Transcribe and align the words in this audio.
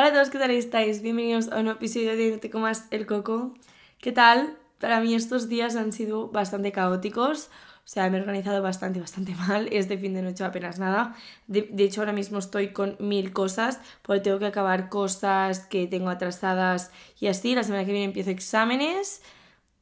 Hola 0.00 0.08
a 0.08 0.12
todos, 0.14 0.30
¿qué 0.30 0.38
tal 0.38 0.50
estáis? 0.52 1.02
Bienvenidos 1.02 1.52
a 1.52 1.58
un 1.58 1.68
episodio 1.68 2.16
de 2.16 2.38
Te 2.38 2.48
comas 2.48 2.86
el 2.90 3.04
coco. 3.04 3.52
¿Qué 3.98 4.12
tal? 4.12 4.56
Para 4.78 4.98
mí 5.02 5.14
estos 5.14 5.50
días 5.50 5.76
han 5.76 5.92
sido 5.92 6.28
bastante 6.28 6.72
caóticos. 6.72 7.48
O 7.84 7.86
sea, 7.86 8.08
me 8.08 8.16
he 8.16 8.20
organizado 8.22 8.62
bastante, 8.62 8.98
bastante 8.98 9.34
mal. 9.46 9.68
Este 9.70 9.98
fin 9.98 10.14
de 10.14 10.22
noche 10.22 10.42
apenas 10.42 10.78
nada. 10.78 11.14
De, 11.48 11.68
hecho, 11.76 12.00
ahora 12.00 12.14
mismo 12.14 12.38
estoy 12.38 12.72
con 12.72 12.96
mil 12.98 13.34
cosas 13.34 13.78
porque 14.00 14.22
tengo 14.22 14.38
que 14.38 14.46
acabar 14.46 14.88
cosas 14.88 15.66
que 15.66 15.86
tengo 15.86 16.08
atrasadas 16.08 16.92
y 17.20 17.26
así. 17.26 17.54
La 17.54 17.62
semana 17.62 17.84
que 17.84 17.92
viene 17.92 18.06
empiezo 18.06 18.30
exámenes. 18.30 19.20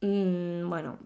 Mm, 0.01 0.67
bueno, 0.67 0.99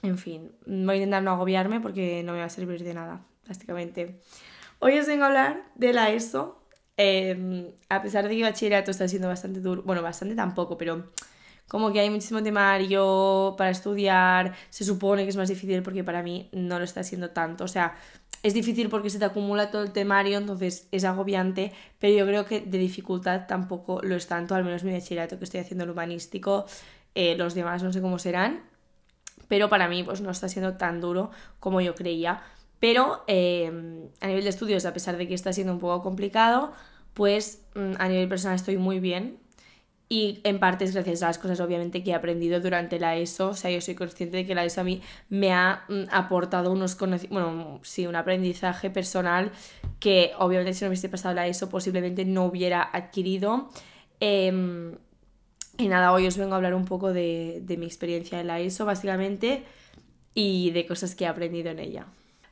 en 0.00 0.16
fin, 0.16 0.52
voy 0.64 0.94
a 0.94 0.96
intentar 0.96 1.22
no 1.22 1.32
agobiarme 1.32 1.80
porque 1.80 2.22
no 2.22 2.32
me 2.32 2.38
va 2.38 2.46
a 2.46 2.48
servir 2.48 2.82
de 2.82 2.94
nada, 2.94 3.20
básicamente. 3.46 4.22
Hoy 4.78 4.98
os 4.98 5.06
vengo 5.06 5.24
a 5.24 5.26
hablar 5.26 5.64
de 5.74 5.92
la 5.92 6.08
ESO, 6.08 6.58
Em, 7.00 7.70
a 7.88 8.02
pesar 8.02 8.28
de 8.28 8.36
que 8.36 8.42
bachillerato 8.42 8.90
está 8.90 9.06
siendo 9.06 9.28
bastante 9.28 9.60
duro, 9.60 9.82
bueno, 9.84 10.02
bastante 10.02 10.34
tampoco, 10.34 10.76
pero 10.76 11.04
como 11.68 11.92
que 11.92 12.00
hay 12.00 12.10
muchísimo 12.10 12.42
temario 12.42 13.54
para 13.56 13.70
estudiar, 13.70 14.54
se 14.68 14.84
supone 14.84 15.22
que 15.22 15.28
es 15.28 15.36
más 15.36 15.48
difícil 15.48 15.82
porque 15.84 16.02
para 16.02 16.24
mí 16.24 16.48
no 16.52 16.78
lo 16.78 16.84
está 16.84 17.04
siendo 17.04 17.30
tanto, 17.30 17.62
o 17.64 17.68
sea, 17.68 17.94
es 18.42 18.52
difícil 18.52 18.88
porque 18.88 19.10
se 19.10 19.20
te 19.20 19.24
acumula 19.26 19.70
todo 19.70 19.82
el 19.84 19.92
temario, 19.92 20.38
entonces 20.38 20.88
es 20.90 21.04
agobiante, 21.04 21.72
pero 22.00 22.18
yo 22.18 22.26
creo 22.26 22.44
que 22.46 22.60
de 22.62 22.78
dificultad 22.78 23.46
tampoco 23.46 24.00
lo 24.02 24.16
es 24.16 24.26
tanto, 24.26 24.56
al 24.56 24.64
menos 24.64 24.82
mi 24.82 24.92
bachillerato 24.92 25.38
que 25.38 25.44
estoy 25.44 25.60
haciendo 25.60 25.84
el 25.84 25.90
humanístico, 25.90 26.66
eh, 27.14 27.36
los 27.36 27.54
demás 27.54 27.80
no 27.84 27.92
sé 27.92 28.00
cómo 28.00 28.18
serán, 28.18 28.62
pero 29.46 29.68
para 29.68 29.86
mí 29.88 30.02
pues 30.02 30.20
no 30.20 30.30
está 30.30 30.48
siendo 30.48 30.74
tan 30.74 31.00
duro 31.00 31.30
como 31.60 31.80
yo 31.80 31.94
creía. 31.94 32.42
Pero 32.80 33.24
em, 33.26 34.08
a 34.20 34.28
nivel 34.28 34.44
de 34.44 34.50
estudios, 34.50 34.84
a 34.86 34.92
pesar 34.92 35.16
de 35.16 35.26
que 35.26 35.34
está 35.34 35.52
siendo 35.52 35.72
un 35.72 35.78
poco 35.78 36.02
complicado, 36.02 36.72
pues 37.14 37.62
mm, 37.74 37.94
a 37.98 38.08
nivel 38.08 38.28
personal 38.28 38.56
estoy 38.56 38.76
muy 38.76 39.00
bien. 39.00 39.38
Y 40.10 40.40
en 40.44 40.58
parte 40.58 40.84
es 40.84 40.94
gracias 40.94 41.22
a 41.22 41.26
las 41.26 41.38
cosas, 41.38 41.60
obviamente, 41.60 42.02
que 42.02 42.12
he 42.12 42.14
aprendido 42.14 42.60
durante 42.60 42.98
la 42.98 43.16
ESO. 43.16 43.48
O 43.48 43.54
sea, 43.54 43.70
yo 43.70 43.80
soy 43.82 43.94
consciente 43.94 44.38
de 44.38 44.46
que 44.46 44.54
la 44.54 44.64
ESO 44.64 44.80
a 44.80 44.84
mí 44.84 45.02
me 45.28 45.52
ha 45.52 45.84
mm, 45.88 46.04
aportado 46.10 46.72
unos 46.72 46.94
conocimientos, 46.94 47.42
bueno, 47.42 47.80
sí, 47.82 48.06
un 48.06 48.16
aprendizaje 48.16 48.88
personal 48.90 49.52
que 50.00 50.32
obviamente 50.38 50.72
si 50.74 50.84
no 50.84 50.88
hubiese 50.88 51.08
pasado 51.08 51.34
la 51.34 51.46
ESO 51.46 51.68
posiblemente 51.68 52.24
no 52.24 52.44
hubiera 52.46 52.82
adquirido. 52.82 53.68
Em, 54.20 54.96
y 55.76 55.88
nada, 55.88 56.12
hoy 56.12 56.26
os 56.26 56.38
vengo 56.38 56.54
a 56.54 56.56
hablar 56.56 56.74
un 56.74 56.84
poco 56.86 57.12
de, 57.12 57.60
de 57.62 57.76
mi 57.76 57.86
experiencia 57.86 58.40
en 58.40 58.46
la 58.46 58.60
ESO, 58.60 58.84
básicamente, 58.86 59.64
y 60.34 60.70
de 60.70 60.86
cosas 60.86 61.14
que 61.14 61.24
he 61.24 61.26
aprendido 61.26 61.70
en 61.70 61.80
ella. 61.80 62.06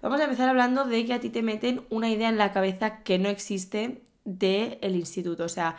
Vamos 0.07 0.21
a 0.21 0.25
empezar 0.27 0.49
hablando 0.49 0.85
de 0.85 1.05
que 1.05 1.15
a 1.15 1.19
ti 1.19 1.31
te 1.31 1.43
meten 1.43 1.83
una 1.91 2.09
idea 2.09 2.29
en 2.29 2.39
la 2.39 2.53
cabeza 2.53 3.03
que 3.03 3.19
no 3.19 3.29
existe 3.29 4.03
del 4.25 4.79
el 4.81 4.95
instituto. 4.95 5.43
O 5.43 5.49
sea, 5.49 5.79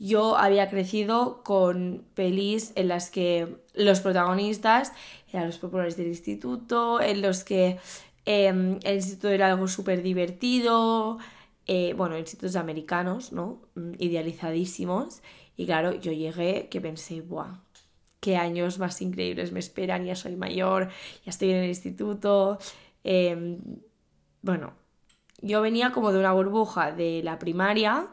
yo 0.00 0.36
había 0.36 0.68
crecido 0.68 1.44
con 1.44 2.04
pelis 2.14 2.72
en 2.74 2.88
las 2.88 3.08
que 3.08 3.62
los 3.74 4.00
protagonistas 4.00 4.92
eran 5.32 5.46
los 5.46 5.58
populares 5.58 5.96
del 5.96 6.08
instituto, 6.08 7.00
en 7.00 7.22
los 7.22 7.44
que 7.44 7.78
em, 8.24 8.80
el 8.82 8.96
instituto 8.96 9.28
era 9.28 9.46
algo 9.46 9.68
súper 9.68 10.02
divertido, 10.02 11.18
eh, 11.68 11.94
bueno, 11.96 12.18
institutos 12.18 12.56
americanos, 12.56 13.32
¿no? 13.32 13.60
Mm, 13.76 13.92
idealizadísimos. 14.00 15.22
Y 15.56 15.66
claro, 15.66 15.92
yo 15.94 16.10
llegué 16.10 16.68
que 16.68 16.80
pensé, 16.80 17.20
¡buah! 17.20 17.60
qué 18.20 18.36
años 18.36 18.78
más 18.78 19.00
increíbles 19.00 19.52
me 19.52 19.60
esperan, 19.60 20.04
ya 20.04 20.16
soy 20.16 20.36
mayor, 20.36 20.88
ya 21.24 21.30
estoy 21.30 21.50
en 21.50 21.58
el 21.58 21.68
instituto, 21.68 22.58
Em, 23.04 23.60
bueno, 24.42 24.74
yo 25.40 25.60
venía 25.62 25.92
como 25.92 26.12
de 26.12 26.18
una 26.18 26.32
burbuja 26.32 26.92
de 26.92 27.22
la 27.22 27.38
primaria 27.38 28.08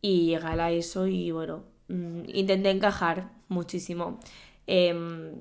y 0.00 0.26
llegué 0.26 0.46
a 0.46 0.70
ESO 0.70 1.06
y 1.06 1.30
bueno, 1.30 1.64
mm, 1.88 2.22
intenté 2.28 2.70
encajar 2.70 3.30
muchísimo. 3.48 4.18
Em, 4.66 5.34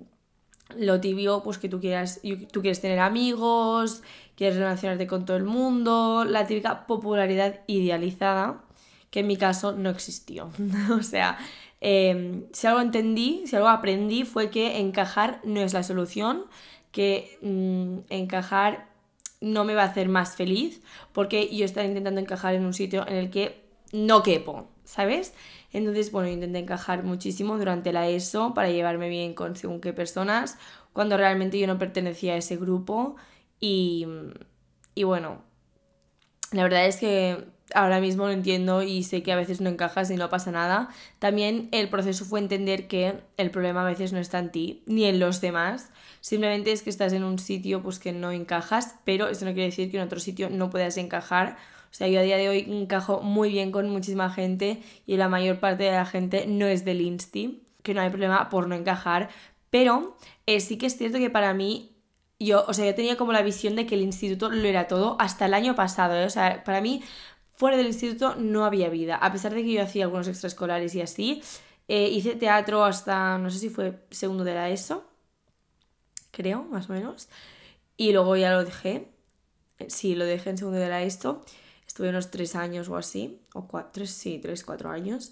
lo 0.78 1.00
tibio, 1.02 1.44
pues 1.44 1.58
que 1.58 1.69
tú 1.69 1.80
quieras, 1.80 2.22
tú 2.52 2.62
quieres 2.62 2.81
tener 2.81 3.00
amigos, 3.00 4.03
quieres 4.35 4.57
relacionarte 4.57 5.08
con 5.08 5.25
todo 5.25 5.38
el 5.38 5.44
mundo, 5.44 6.25
la 6.25 6.47
típica 6.47 6.88
popularidad 6.88 7.62
idealizada, 7.68 8.63
que 9.09 9.22
en 9.22 9.28
mi 9.28 9.38
caso 9.38 9.73
no 9.73 9.90
existió. 9.90 10.50
o 10.97 11.03
sea, 11.03 11.38
em, 11.81 12.46
si 12.53 12.68
algo 12.68 12.81
entendí, 12.81 13.44
si 13.46 13.56
algo 13.56 13.69
aprendí 13.69 14.23
fue 14.23 14.50
que 14.50 14.79
encajar 14.79 15.41
no 15.44 15.62
es 15.62 15.73
la 15.73 15.84
solución, 15.84 16.46
que 16.91 17.38
mm, 17.41 18.12
encajar 18.12 18.90
no 19.40 19.66
me 19.66 19.74
va 19.74 19.84
a 19.84 19.88
hacer 19.88 20.07
más 20.07 20.35
feliz 20.35 20.81
porque 21.13 21.53
yo 21.56 21.66
estaba 21.66 21.88
intentando 21.88 22.22
encajar 22.22 22.53
en 22.53 22.66
un 22.66 22.74
sitio 22.74 23.07
en 23.07 23.16
el 23.16 23.29
que 23.29 23.62
no 23.91 24.24
quepo, 24.24 24.68
¿sabes? 24.84 25.34
Entonces, 25.74 26.12
bueno, 26.12 26.29
intenté 26.29 26.59
encajar 26.59 27.03
muchísimo 27.03 27.57
durante 27.57 27.91
la 27.91 28.07
ESO 28.07 28.53
para 28.53 28.69
llevarme 28.69 29.09
bien 29.09 29.34
con 29.34 29.56
según 29.56 29.81
qué 29.81 29.94
personas, 29.94 30.57
cuando 30.94 31.18
realmente 31.18 31.59
yo 31.59 31.68
no 31.68 31.78
pertenecía 31.78 32.34
a 32.34 32.38
ese 32.38 32.57
grupo 32.57 33.16
y, 33.59 34.06
y 34.96 35.03
bueno, 35.03 35.41
la 36.52 36.63
verdad 36.63 36.85
es 36.85 36.97
que 36.97 37.46
ahora 37.76 38.00
mismo 38.00 38.26
lo 38.26 38.32
entiendo 38.32 38.84
y 38.84 39.04
sé 39.04 39.24
que 39.24 39.32
a 39.32 39.36
veces 39.36 39.62
no 39.62 39.70
encajas 39.70 40.09
y 40.12 40.16
no 40.16 40.30
pasa 40.30 40.52
nada. 40.52 40.90
También 41.20 41.70
el 41.72 41.90
proceso 41.90 42.26
fue 42.26 42.40
entender 42.40 42.88
que 42.88 43.16
el 43.38 43.52
problema 43.52 43.82
a 43.82 43.90
veces 43.90 44.14
no 44.14 44.20
está 44.20 44.40
en 44.40 44.52
ti 44.52 44.84
ni 44.86 45.06
en 45.06 45.20
los 45.20 45.42
demás. 45.42 45.90
Simplemente 46.22 46.72
es 46.72 46.84
que 46.84 46.90
estás 46.90 47.14
en 47.14 47.24
un 47.24 47.40
sitio 47.40 47.82
pues 47.82 48.00
que 48.00 48.12
no 48.12 48.32
encajas, 48.32 48.96
pero 49.06 49.28
eso 49.28 49.46
no 49.46 49.54
quiere 49.54 49.70
decir 49.70 49.90
que 49.92 49.98
en 49.98 50.04
otro 50.04 50.20
sitio 50.20 50.50
no 50.50 50.70
puedas 50.70 50.98
encajar. 50.98 51.58
O 51.92 51.94
sea, 51.94 52.08
yo 52.08 52.20
a 52.20 52.24
día 52.24 52.38
de 52.38 52.48
hoy 52.48 52.66
encajo 52.70 53.22
muy 53.22 53.50
bien 53.50 53.72
con 53.72 53.90
muchísima 53.90 54.30
gente 54.30 54.82
y 55.06 55.18
la 55.18 55.28
mayor 55.28 55.59
parte 55.59 55.84
de 55.84 55.92
la 55.92 56.06
gente 56.06 56.46
no 56.48 56.66
es 56.68 56.86
del 56.86 57.02
Insti, 57.02 57.64
que 57.84 57.94
no 57.94 58.02
hay 58.02 58.09
problema 58.09 58.50
por 58.50 58.68
no 58.68 58.76
encajar, 58.76 59.30
pero 59.70 60.16
eh, 60.46 60.59
sí 60.59 60.78
que 60.78 60.86
es 60.86 60.98
cierto 60.98 61.18
que 61.18 61.30
para 61.30 61.53
mí 61.53 61.92
yo, 62.40 62.66
o 62.68 62.74
sea, 62.74 62.86
yo 62.86 62.96
tenía 62.96 63.18
como 63.18 63.34
la 63.34 63.42
visión 63.42 63.76
de 63.76 63.86
que 63.86 63.96
el 63.96 64.02
instituto 64.02 64.50
lo 64.50 64.68
era 64.68 64.88
todo 64.88 65.16
hasta 65.20 65.46
el 65.46 65.53
año 65.53 65.76
pasado, 65.76 66.16
¿eh? 66.16 66.26
o 66.26 66.30
sea, 66.30 66.64
para 66.64 66.82
mí 66.82 67.03
fuera 67.61 67.77
del 67.77 67.85
instituto 67.85 68.33
no 68.38 68.66
había 68.66 68.89
vida, 68.89 69.17
a 69.17 69.31
pesar 69.31 69.53
de 69.53 69.61
que 69.61 69.73
yo 69.73 69.83
hacía 69.83 70.05
algunos 70.05 70.27
extraescolares 70.27 70.95
y 70.95 71.01
así, 71.01 71.44
eh, 71.88 72.09
hice 72.09 72.33
teatro 72.33 72.83
hasta, 72.83 73.38
no 73.38 73.51
sé 73.51 73.59
si 73.59 73.69
fue 73.69 73.99
segundo 74.09 74.44
de 74.44 74.55
la 74.55 74.72
ESO, 74.72 75.05
creo, 76.31 76.63
más 76.63 76.89
o 76.89 76.94
menos, 76.94 77.29
y 77.97 78.13
luego 78.13 78.35
ya 78.35 78.51
lo 78.51 78.66
dejé, 78.66 79.11
eh, 79.77 79.85
sí, 79.89 80.16
lo 80.16 80.25
dejé 80.25 80.49
en 80.49 80.57
segundo 80.57 80.79
de 80.79 80.89
la 80.89 81.03
ESO, 81.03 81.45
estuve 81.85 82.09
unos 82.09 82.31
tres 82.31 82.55
años 82.55 82.89
o 82.89 82.97
así, 82.97 83.39
o 83.53 83.67
cuatro, 83.67 84.07
sí, 84.07 84.39
tres, 84.41 84.63
cuatro 84.63 84.89
años, 84.89 85.31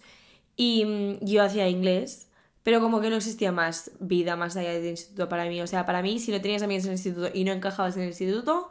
y 0.55 0.85
mm, 0.85 1.25
yo 1.25 1.41
hacía 1.41 1.67
inglés, 1.67 2.27
pero 2.61 2.79
como 2.79 3.01
que 3.01 3.09
no 3.09 3.15
existía 3.15 3.51
más 3.51 3.89
vida 3.99 4.35
más 4.35 4.55
allá 4.55 4.73
del 4.73 4.85
instituto 4.85 5.29
para 5.29 5.45
mí. 5.45 5.59
O 5.63 5.65
sea, 5.65 5.87
para 5.87 6.03
mí, 6.03 6.19
si 6.19 6.31
no 6.31 6.39
tenías 6.39 6.61
amigos 6.61 6.83
en 6.83 6.91
el 6.91 6.97
instituto 6.97 7.31
y 7.33 7.43
no 7.43 7.53
encajabas 7.53 7.95
en 7.95 8.03
el 8.03 8.09
instituto, 8.09 8.69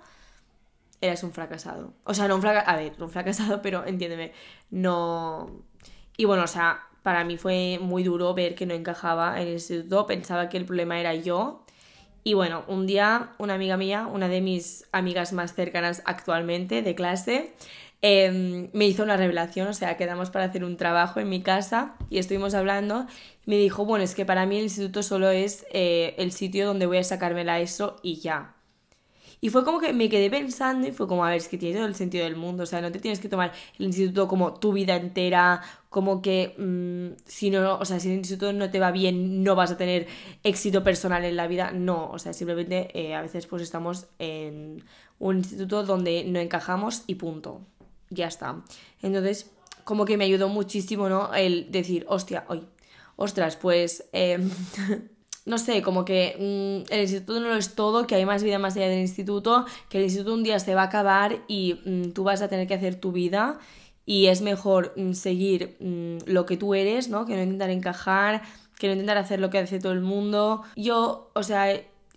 eras 1.00 1.22
un 1.22 1.32
fracasado. 1.32 1.92
O 2.04 2.14
sea, 2.14 2.28
no 2.28 2.36
un 2.36 2.42
fracasado, 2.42 2.70
a 2.70 2.80
ver, 2.80 2.92
un 2.98 3.10
fracasado, 3.10 3.62
pero 3.62 3.84
entiéndeme, 3.86 4.32
no... 4.70 5.62
Y 6.16 6.24
bueno, 6.24 6.44
o 6.44 6.48
sea, 6.48 6.80
para 7.02 7.24
mí 7.24 7.36
fue 7.36 7.78
muy 7.80 8.02
duro 8.02 8.34
ver 8.34 8.54
que 8.54 8.66
no 8.66 8.74
encajaba 8.74 9.40
en 9.40 9.48
el 9.48 9.54
instituto, 9.54 10.06
pensaba 10.06 10.48
que 10.48 10.56
el 10.56 10.64
problema 10.64 10.98
era 10.98 11.14
yo. 11.14 11.64
Y 12.24 12.34
bueno, 12.34 12.64
un 12.66 12.86
día 12.86 13.30
una 13.38 13.54
amiga 13.54 13.76
mía, 13.76 14.06
una 14.06 14.28
de 14.28 14.40
mis 14.40 14.86
amigas 14.92 15.32
más 15.32 15.54
cercanas 15.54 16.02
actualmente 16.04 16.82
de 16.82 16.94
clase, 16.94 17.54
Em, 18.00 18.70
me 18.74 18.86
hizo 18.86 19.02
una 19.02 19.16
revelación, 19.16 19.66
o 19.66 19.74
sea, 19.74 19.96
quedamos 19.96 20.30
para 20.30 20.44
hacer 20.44 20.62
un 20.62 20.76
trabajo 20.76 21.18
en 21.18 21.28
mi 21.28 21.42
casa 21.42 21.96
y 22.10 22.18
estuvimos 22.18 22.54
hablando. 22.54 23.06
Me 23.44 23.56
dijo, 23.56 23.84
bueno, 23.84 24.04
es 24.04 24.14
que 24.14 24.24
para 24.24 24.46
mí 24.46 24.56
el 24.56 24.64
instituto 24.64 25.02
solo 25.02 25.30
es 25.30 25.66
eh, 25.72 26.14
el 26.18 26.30
sitio 26.32 26.66
donde 26.66 26.86
voy 26.86 26.98
a 26.98 27.04
sacarme 27.04 27.44
la 27.44 27.60
ESO 27.60 27.96
y 28.02 28.16
ya. 28.20 28.54
Y 29.40 29.50
fue 29.50 29.64
como 29.64 29.80
que 29.80 29.92
me 29.92 30.08
quedé 30.08 30.30
pensando 30.30 30.86
y 30.88 30.92
fue 30.92 31.06
como, 31.06 31.24
a 31.24 31.30
ver, 31.30 31.38
es 31.38 31.48
que 31.48 31.58
tiene 31.58 31.76
todo 31.76 31.86
el 31.86 31.94
sentido 31.94 32.24
del 32.24 32.36
mundo, 32.36 32.64
o 32.64 32.66
sea, 32.66 32.80
no 32.80 32.90
te 32.90 32.98
tienes 32.98 33.20
que 33.20 33.28
tomar 33.28 33.52
el 33.78 33.86
instituto 33.86 34.26
como 34.26 34.54
tu 34.54 34.72
vida 34.72 34.96
entera, 34.96 35.62
como 35.90 36.20
que 36.22 36.54
mm, 36.58 37.22
si 37.24 37.50
no, 37.50 37.78
o 37.78 37.84
sea, 37.84 38.00
si 38.00 38.08
el 38.08 38.18
instituto 38.18 38.52
no 38.52 38.70
te 38.70 38.80
va 38.80 38.90
bien, 38.90 39.44
no 39.44 39.54
vas 39.54 39.70
a 39.70 39.76
tener 39.76 40.06
éxito 40.42 40.82
personal 40.82 41.24
en 41.24 41.36
la 41.36 41.46
vida, 41.46 41.70
no, 41.72 42.10
o 42.10 42.18
sea, 42.18 42.32
simplemente 42.32 42.90
eh, 42.98 43.14
a 43.14 43.22
veces 43.22 43.46
pues 43.46 43.62
estamos 43.62 44.06
en 44.18 44.84
un 45.18 45.38
instituto 45.38 45.84
donde 45.84 46.24
no 46.24 46.40
encajamos 46.40 47.04
y 47.06 47.14
punto 47.14 47.62
ya 48.10 48.26
está. 48.26 48.62
Entonces, 49.02 49.50
como 49.84 50.04
que 50.04 50.16
me 50.16 50.24
ayudó 50.24 50.48
muchísimo, 50.48 51.08
¿no? 51.08 51.34
El 51.34 51.70
decir, 51.70 52.04
hostia, 52.08 52.44
hoy, 52.48 52.66
ostras, 53.16 53.56
pues, 53.56 54.08
em, 54.12 54.50
no 55.48 55.58
sé, 55.58 55.82
como 55.82 56.04
que 56.04 56.36
mm, 56.38 56.92
el 56.92 57.00
instituto 57.00 57.40
no 57.40 57.48
lo 57.48 57.56
es 57.56 57.74
todo, 57.74 58.06
que 58.06 58.14
hay 58.14 58.26
más 58.26 58.42
vida 58.42 58.58
más 58.58 58.76
allá 58.76 58.88
del 58.88 59.00
instituto, 59.00 59.64
que 59.88 59.98
el 59.98 60.04
instituto 60.04 60.34
un 60.34 60.44
día 60.44 60.58
se 60.58 60.74
va 60.74 60.82
a 60.82 60.84
acabar 60.84 61.38
y 61.48 61.80
mm, 61.84 62.12
tú 62.12 62.22
vas 62.22 62.42
a 62.42 62.48
tener 62.48 62.66
que 62.66 62.74
hacer 62.74 62.96
tu 62.96 63.12
vida 63.12 63.58
y 64.04 64.26
es 64.26 64.42
mejor 64.42 64.92
mm, 64.96 65.12
seguir 65.12 65.76
lo 66.26 66.46
que 66.46 66.56
tú 66.56 66.74
eres, 66.74 67.08
¿no? 67.08 67.24
Que 67.26 67.34
no 67.34 67.42
intentar 67.42 67.70
encajar, 67.70 68.42
que 68.78 68.86
no 68.88 68.92
intentar 68.92 69.16
hacer 69.16 69.40
lo 69.40 69.50
que 69.50 69.58
hace 69.58 69.80
todo 69.80 69.92
el 69.92 70.02
mundo. 70.02 70.62
Yo, 70.76 71.30
o 71.34 71.42
sea, 71.42 71.68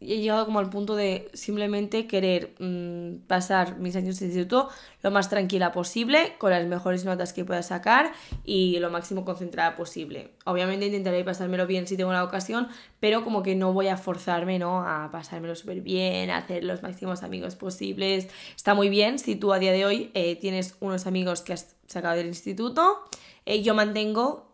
he 0.01 0.17
llegado 0.17 0.45
como 0.45 0.59
al 0.59 0.69
punto 0.69 0.95
de 0.95 1.29
simplemente 1.33 2.07
querer 2.07 2.55
mm, 2.59 3.27
pasar 3.27 3.77
mis 3.77 3.95
años 3.95 4.19
de 4.19 4.25
instituto 4.25 4.69
lo 5.03 5.11
más 5.11 5.29
tranquila 5.29 5.71
posible, 5.71 6.33
con 6.39 6.51
las 6.51 6.65
mejores 6.65 7.05
notas 7.05 7.33
que 7.33 7.45
pueda 7.45 7.61
sacar 7.61 8.11
y 8.43 8.79
lo 8.79 8.89
máximo 8.89 9.23
concentrada 9.23 9.75
posible. 9.75 10.31
Obviamente 10.45 10.87
intentaré 10.87 11.23
pasármelo 11.23 11.67
bien 11.67 11.87
si 11.87 11.97
tengo 11.97 12.11
la 12.11 12.23
ocasión, 12.23 12.67
pero 12.99 13.23
como 13.23 13.43
que 13.43 13.55
no 13.55 13.73
voy 13.73 13.87
a 13.87 13.97
forzarme, 13.97 14.59
¿no? 14.59 14.87
A 14.87 15.09
pasármelo 15.11 15.55
súper 15.55 15.81
bien, 15.81 16.29
a 16.31 16.37
hacer 16.37 16.63
los 16.63 16.81
máximos 16.81 17.23
amigos 17.23 17.55
posibles. 17.55 18.27
Está 18.55 18.73
muy 18.73 18.89
bien 18.89 19.19
si 19.19 19.35
tú 19.35 19.53
a 19.53 19.59
día 19.59 19.71
de 19.71 19.85
hoy 19.85 20.11
eh, 20.13 20.35
tienes 20.35 20.75
unos 20.79 21.05
amigos 21.07 21.41
que 21.41 21.53
has 21.53 21.75
sacado 21.87 22.15
del 22.15 22.27
instituto. 22.27 23.03
Eh, 23.45 23.61
yo 23.61 23.75
mantengo 23.75 24.51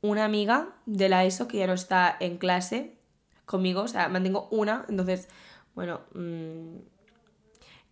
una 0.00 0.24
amiga 0.24 0.76
de 0.86 1.08
la 1.08 1.24
ESO 1.24 1.48
que 1.48 1.58
ya 1.58 1.66
no 1.66 1.72
está 1.72 2.16
en 2.20 2.38
clase 2.38 2.97
conmigo, 3.48 3.82
o 3.82 3.88
sea, 3.88 4.08
mantengo 4.08 4.46
una, 4.52 4.84
entonces, 4.88 5.28
bueno, 5.74 6.02
mm, 6.14 6.76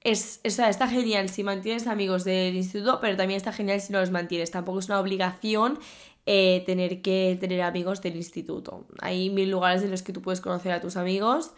es, 0.02 0.40
o 0.46 0.50
sea, 0.50 0.68
está 0.68 0.86
genial 0.86 1.28
si 1.28 1.42
mantienes 1.42 1.88
amigos 1.88 2.22
del 2.22 2.54
instituto, 2.54 3.00
pero 3.00 3.16
también 3.16 3.38
está 3.38 3.52
genial 3.52 3.80
si 3.80 3.92
no 3.92 3.98
los 3.98 4.12
mantienes, 4.12 4.52
tampoco 4.52 4.78
es 4.78 4.86
una 4.86 5.00
obligación 5.00 5.80
eh, 6.26 6.62
tener 6.66 7.02
que 7.02 7.36
tener 7.40 7.62
amigos 7.62 8.02
del 8.02 8.16
instituto. 8.16 8.86
Hay 9.00 9.30
mil 9.30 9.50
lugares 9.50 9.82
en 9.82 9.90
los 9.90 10.02
que 10.02 10.12
tú 10.12 10.22
puedes 10.22 10.40
conocer 10.40 10.72
a 10.72 10.80
tus 10.80 10.96
amigos 10.96 11.52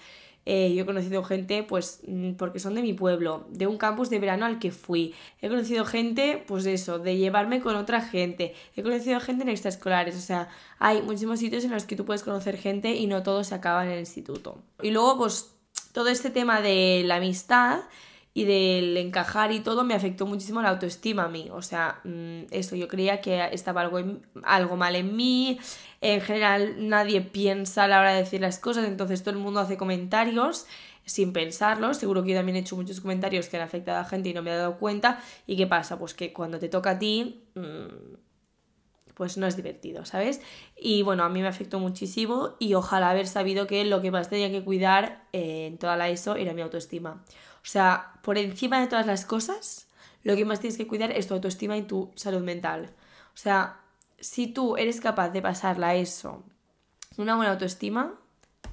eh, 0.50 0.72
yo 0.74 0.84
he 0.84 0.86
conocido 0.86 1.22
gente, 1.24 1.62
pues, 1.62 2.00
mm, 2.06 2.32
porque 2.32 2.58
son 2.58 2.74
de 2.74 2.80
mi 2.80 2.94
pueblo, 2.94 3.46
de 3.50 3.66
un 3.66 3.76
campus 3.76 4.08
de 4.08 4.18
verano 4.18 4.46
al 4.46 4.58
que 4.58 4.72
fui. 4.72 5.14
He 5.42 5.48
conocido 5.50 5.84
gente, 5.84 6.42
pues 6.46 6.64
eso, 6.64 6.98
de 6.98 7.18
llevarme 7.18 7.60
con 7.60 7.76
otra 7.76 8.00
gente. 8.00 8.54
He 8.74 8.82
conocido 8.82 9.20
gente 9.20 9.42
en 9.42 9.50
extraescolares, 9.50 10.16
o 10.16 10.20
sea, 10.20 10.48
hay 10.78 11.02
muchísimos 11.02 11.40
sitios 11.40 11.64
en 11.64 11.70
los 11.72 11.84
que 11.84 11.96
tú 11.96 12.06
puedes 12.06 12.22
conocer 12.22 12.56
gente 12.56 12.94
y 12.94 13.06
no 13.06 13.22
todo 13.22 13.44
se 13.44 13.54
acaba 13.54 13.84
en 13.84 13.90
el 13.90 13.98
instituto. 13.98 14.56
Y 14.82 14.90
luego, 14.90 15.18
pues, 15.18 15.50
todo 15.92 16.08
este 16.08 16.30
tema 16.30 16.62
de 16.62 17.02
la 17.04 17.16
amistad 17.16 17.80
y 18.38 18.44
del 18.44 18.96
encajar 18.96 19.50
y 19.50 19.58
todo 19.58 19.82
me 19.82 19.94
afectó 19.94 20.24
muchísimo 20.24 20.62
la 20.62 20.68
autoestima 20.68 21.24
a 21.24 21.28
mí. 21.28 21.48
O 21.50 21.60
sea, 21.60 21.98
mm, 22.04 22.42
eso, 22.52 22.76
yo 22.76 22.86
creía 22.86 23.20
que 23.20 23.48
estaba 23.50 23.80
algo, 23.80 23.98
algo 24.44 24.76
mal 24.76 24.94
en 24.94 25.16
mí. 25.16 25.58
En 26.00 26.20
general, 26.20 26.88
nadie 26.88 27.20
piensa 27.20 27.82
a 27.82 27.88
la 27.88 27.98
hora 27.98 28.12
de 28.12 28.18
decir 28.20 28.40
las 28.40 28.60
cosas, 28.60 28.86
entonces 28.86 29.24
todo 29.24 29.32
el 29.32 29.40
mundo 29.40 29.58
hace 29.58 29.76
comentarios 29.76 30.66
sin 31.04 31.32
pensarlo. 31.32 31.94
Seguro 31.94 32.22
que 32.22 32.30
yo 32.30 32.36
también 32.36 32.54
he 32.54 32.60
hecho 32.60 32.76
muchos 32.76 33.00
comentarios 33.00 33.48
que 33.48 33.56
han 33.56 33.64
afectado 33.64 33.98
a 33.98 34.04
gente 34.04 34.28
y 34.28 34.34
no 34.34 34.42
me 34.42 34.52
he 34.52 34.56
dado 34.56 34.78
cuenta. 34.78 35.20
¿Y 35.44 35.56
qué 35.56 35.66
pasa? 35.66 35.98
Pues 35.98 36.14
que 36.14 36.32
cuando 36.32 36.60
te 36.60 36.68
toca 36.68 36.90
a 36.90 36.98
ti. 37.00 37.42
Mm, 37.56 38.27
pues 39.18 39.36
no 39.36 39.46
es 39.46 39.56
divertido, 39.56 40.06
¿sabes? 40.06 40.40
Y 40.76 41.02
bueno, 41.02 41.24
a 41.24 41.28
mí 41.28 41.42
me 41.42 41.48
afectó 41.48 41.80
muchísimo 41.80 42.54
y 42.60 42.74
ojalá 42.74 43.10
haber 43.10 43.26
sabido 43.26 43.66
que 43.66 43.84
lo 43.84 44.00
que 44.00 44.12
más 44.12 44.30
tenía 44.30 44.50
que 44.50 44.64
cuidar 44.64 45.24
eh, 45.32 45.66
en 45.66 45.76
toda 45.76 45.96
la 45.96 46.08
ESO 46.08 46.36
era 46.36 46.54
mi 46.54 46.62
autoestima. 46.62 47.24
O 47.56 47.70
sea, 47.70 48.12
por 48.22 48.38
encima 48.38 48.80
de 48.80 48.86
todas 48.86 49.06
las 49.06 49.26
cosas, 49.26 49.88
lo 50.22 50.36
que 50.36 50.44
más 50.44 50.60
tienes 50.60 50.78
que 50.78 50.86
cuidar 50.86 51.10
es 51.10 51.26
tu 51.26 51.34
autoestima 51.34 51.76
y 51.76 51.82
tu 51.82 52.12
salud 52.14 52.42
mental. 52.42 52.94
O 53.34 53.36
sea, 53.36 53.80
si 54.20 54.46
tú 54.46 54.76
eres 54.76 55.00
capaz 55.00 55.30
de 55.30 55.42
pasarla 55.42 55.88
a 55.88 55.94
eso, 55.96 56.44
una 57.16 57.34
buena 57.34 57.52
autoestima, 57.52 58.14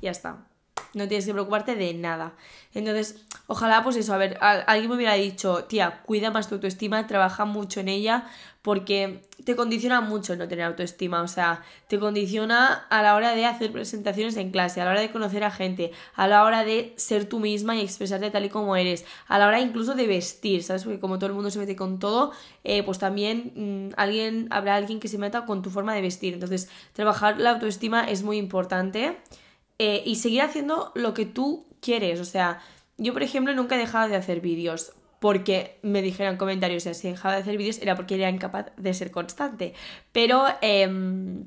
ya 0.02 0.12
está. 0.12 0.46
No 0.94 1.08
tienes 1.08 1.26
que 1.26 1.34
preocuparte 1.34 1.76
de 1.76 1.94
nada. 1.96 2.36
Entonces, 2.74 3.26
ojalá, 3.48 3.84
pues 3.84 3.96
eso, 3.96 4.14
a 4.14 4.18
ver, 4.18 4.38
alguien 4.42 4.90
me 4.90 4.96
hubiera 4.96 5.16
dicho, 5.16 5.66
tía, 5.66 6.04
cuida 6.04 6.30
más 6.30 6.48
tu 6.48 6.56
autoestima, 6.56 7.08
trabaja 7.08 7.46
mucho 7.46 7.80
en 7.80 7.90
ella, 7.90 8.28
porque 8.66 9.22
te 9.44 9.56
condiciona 9.56 10.02
mucho 10.02 10.36
no 10.36 10.48
tener 10.48 10.66
autoestima, 10.66 11.22
o 11.22 11.28
sea, 11.28 11.62
te 11.88 12.00
condiciona 12.00 12.88
a 12.90 13.04
la 13.04 13.14
hora 13.14 13.36
de 13.36 13.46
hacer 13.46 13.72
presentaciones 13.72 14.38
en 14.38 14.50
clase, 14.50 14.82
a 14.82 14.86
la 14.86 14.90
hora 14.90 15.02
de 15.02 15.12
conocer 15.12 15.44
a 15.44 15.52
gente, 15.52 15.92
a 16.16 16.28
la 16.28 16.44
hora 16.44 16.64
de 16.66 16.92
ser 16.96 17.26
tú 17.26 17.40
misma 17.40 17.76
y 17.76 17.82
expresarte 17.82 18.32
tal 18.32 18.44
y 18.46 18.50
como 18.50 18.76
eres, 18.76 19.06
a 19.28 19.38
la 19.38 19.46
hora 19.46 19.60
incluso 19.60 19.94
de 19.94 20.08
vestir, 20.08 20.64
¿sabes? 20.64 20.84
Porque 20.84 21.00
como 21.00 21.20
todo 21.20 21.28
el 21.28 21.36
mundo 21.36 21.52
se 21.52 21.60
mete 21.60 21.76
con 21.76 22.00
todo, 22.00 22.32
eh, 22.64 22.82
pues 22.82 22.98
también 22.98 23.52
mm, 23.56 23.94
alguien, 23.98 24.48
habrá 24.50 24.78
alguien 24.78 25.00
que 25.00 25.10
se 25.10 25.20
meta 25.20 25.46
con 25.46 25.62
tu 25.62 25.70
forma 25.70 25.94
de 25.94 26.02
vestir. 26.02 26.34
Entonces, 26.34 26.68
trabajar 26.94 27.40
la 27.40 27.52
autoestima 27.52 28.10
es 28.10 28.24
muy 28.24 28.38
importante 28.38 29.20
eh, 29.78 30.02
y 30.08 30.16
seguir 30.16 30.42
haciendo 30.42 30.92
lo 30.96 31.14
que 31.14 31.28
tú 31.28 31.68
quieres, 31.82 32.20
o 32.20 32.26
sea, 32.26 32.62
yo 32.98 33.14
por 33.14 33.22
ejemplo 33.22 33.54
nunca 33.54 33.76
he 33.76 33.78
dejado 33.78 34.10
de 34.10 34.16
hacer 34.16 34.42
vídeos 34.42 34.94
porque 35.20 35.80
me 35.82 36.02
dijeron 36.02 36.38
comentarios, 36.38 36.84
sea, 36.84 36.94
si 36.94 37.10
dejaba 37.10 37.36
de 37.36 37.42
hacer 37.42 37.58
vídeos 37.58 37.80
era 37.82 37.96
porque 37.96 38.16
era 38.16 38.30
incapaz 38.30 38.68
de 38.78 38.94
ser 38.94 39.12
constante. 39.12 39.74
Pero, 40.12 40.46
em, 40.62 41.46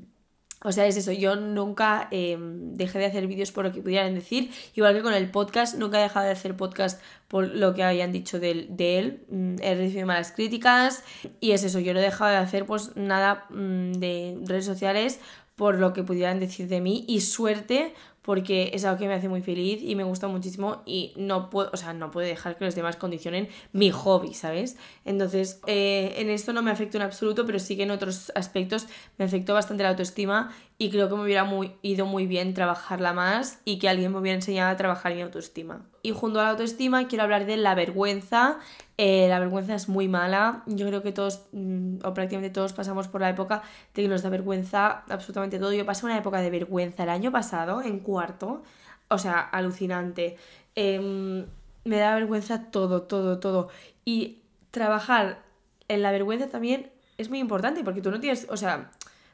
o 0.63 0.71
sea, 0.71 0.87
es 0.87 0.97
eso, 0.97 1.11
yo 1.11 1.35
nunca 1.35 2.07
em, 2.11 2.75
dejé 2.75 2.99
de 2.99 3.05
hacer 3.05 3.27
vídeos 3.27 3.51
por 3.51 3.65
lo 3.65 3.71
que 3.71 3.81
pudieran 3.81 4.13
decir, 4.13 4.51
igual 4.75 4.93
que 4.93 5.01
con 5.01 5.13
el 5.13 5.31
podcast, 5.31 5.75
nunca 5.75 5.99
he 5.99 6.03
dejado 6.03 6.25
de 6.25 6.31
hacer 6.33 6.57
podcast 6.57 7.01
por 7.27 7.47
lo 7.47 7.73
que 7.73 7.83
habían 7.83 8.11
dicho 8.11 8.39
de, 8.39 8.67
de 8.69 8.99
él, 8.99 9.25
mm, 9.29 9.55
he 9.61 9.75
recibido 9.75 10.07
malas 10.07 10.31
críticas 10.31 11.03
y 11.39 11.51
es 11.51 11.63
eso, 11.63 11.79
yo 11.79 11.93
no 11.93 11.99
he 11.99 12.03
dejado 12.03 12.31
de 12.31 12.37
hacer 12.37 12.65
pues 12.65 12.95
nada 12.95 13.45
mm, 13.49 13.93
de 13.93 14.37
redes 14.45 14.65
sociales 14.65 15.19
por 15.59 15.75
lo 15.75 15.91
que 15.91 16.03
pudieran 16.03 16.39
decir 16.39 16.69
de 16.69 16.79
mí. 16.79 17.03
Y 17.09 17.19
suerte 17.19 17.93
porque 18.29 18.69
es 18.75 18.85
algo 18.85 18.99
que 18.99 19.07
me 19.07 19.15
hace 19.15 19.27
muy 19.27 19.41
feliz 19.41 19.81
y 19.81 19.95
me 19.95 20.03
gusta 20.03 20.27
muchísimo 20.27 20.83
y 20.85 21.13
no 21.15 21.49
puedo, 21.49 21.71
o 21.73 21.77
sea, 21.77 21.93
no 21.93 22.11
puedo 22.11 22.27
dejar 22.27 22.59
que 22.59 22.65
los 22.65 22.75
demás 22.75 22.95
condicionen 22.95 23.49
mi 23.73 23.89
hobby, 23.89 24.35
¿sabes? 24.35 24.77
Entonces, 25.03 25.61
eh, 25.65 26.13
en 26.17 26.29
esto 26.29 26.53
no 26.53 26.61
me 26.61 26.69
afectó 26.69 26.97
en 26.97 27.01
absoluto, 27.01 27.47
pero 27.47 27.57
sí 27.57 27.75
que 27.75 27.81
en 27.81 27.89
otros 27.89 28.31
aspectos 28.35 28.85
me 29.17 29.25
afectó 29.25 29.55
bastante 29.55 29.81
la 29.81 29.89
autoestima 29.89 30.51
y 30.77 30.91
creo 30.91 31.09
que 31.09 31.15
me 31.15 31.23
hubiera 31.23 31.43
muy, 31.43 31.71
ido 31.81 32.05
muy 32.05 32.27
bien 32.27 32.53
trabajarla 32.53 33.13
más 33.13 33.61
y 33.65 33.79
que 33.79 33.89
alguien 33.89 34.11
me 34.11 34.19
hubiera 34.19 34.35
enseñado 34.35 34.69
a 34.69 34.77
trabajar 34.77 35.15
mi 35.15 35.23
autoestima. 35.23 35.89
Y 36.01 36.11
junto 36.11 36.39
a 36.39 36.43
la 36.43 36.49
autoestima 36.51 37.07
quiero 37.07 37.23
hablar 37.23 37.45
de 37.45 37.57
la 37.57 37.75
vergüenza. 37.75 38.59
Eh, 38.97 39.27
la 39.27 39.39
vergüenza 39.39 39.75
es 39.75 39.89
muy 39.89 40.07
mala. 40.07 40.63
Yo 40.65 40.87
creo 40.87 41.03
que 41.03 41.11
todos, 41.11 41.47
mm, 41.51 41.97
o 42.03 42.13
prácticamente 42.13 42.53
todos, 42.53 42.73
pasamos 42.73 43.07
por 43.07 43.21
la 43.21 43.29
época 43.29 43.63
de 43.93 44.03
que 44.03 44.07
nos 44.07 44.23
da 44.23 44.29
vergüenza 44.29 45.03
absolutamente 45.09 45.59
todo. 45.59 45.73
Yo 45.73 45.85
pasé 45.85 46.05
una 46.05 46.17
época 46.17 46.41
de 46.41 46.49
vergüenza 46.49 47.03
el 47.03 47.09
año 47.09 47.31
pasado, 47.31 47.81
en 47.81 47.99
cuarto. 47.99 48.63
O 49.09 49.17
sea, 49.17 49.39
alucinante. 49.41 50.37
Em, 50.75 51.45
me 51.83 51.97
da 51.97 52.15
vergüenza 52.15 52.71
todo, 52.71 53.03
todo, 53.03 53.39
todo. 53.39 53.69
Y 54.05 54.39
trabajar 54.71 55.43
en 55.87 56.01
la 56.01 56.11
vergüenza 56.11 56.49
también 56.49 56.91
es 57.17 57.29
muy 57.29 57.39
importante 57.39 57.83
porque 57.83 58.01
tú 58.01 58.11
no 58.11 58.19
tienes, 58.19 58.47
o 58.49 58.57
sea, 58.57 58.91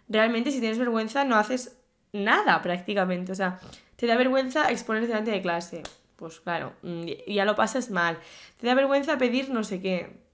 realmente 0.09 0.51
si 0.51 0.59
tienes 0.59 0.79
vergüenza 0.79 1.23
no 1.25 1.35
haces 1.35 1.77
nada 2.13 2.61
prácticamente. 2.61 3.31
O 3.31 3.35
sea, 3.35 3.59
te 3.95 4.07
da 4.07 4.15
vergüenza 4.17 4.71
exponerte 4.71 5.07
delante 5.07 5.31
de 5.31 5.41
clase. 5.41 5.83
Pues 6.15 6.39
claro, 6.39 6.73
mm, 6.81 7.05
ya 7.27 7.45
lo 7.45 7.55
pasas 7.55 7.89
mal. 7.89 8.17
Te 8.57 8.67
da 8.67 8.75
vergüenza 8.75 9.17
pedir 9.17 9.49
no 9.49 9.63
sé 9.63 9.81
qué. 9.81 10.25